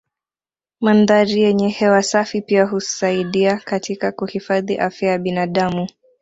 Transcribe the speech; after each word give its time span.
Mandhari 0.81 1.31
yenye 1.41 1.69
hewa 1.69 2.03
safi 2.03 2.41
pia 2.41 2.65
husaidia 2.65 3.57
katika 3.57 4.11
kuhifadhi 4.11 4.77
afya 4.77 5.09
ya 5.11 5.17
binadamu 5.17 5.87